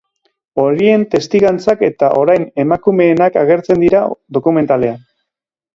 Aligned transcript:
Horien 0.61 1.03
testigantzak 1.11 1.83
eta 1.89 2.09
oraingo 2.23 2.65
emakumeenak 2.65 3.41
agertzen 3.45 3.87
dira 3.87 4.05
dokumentalean. 4.39 5.03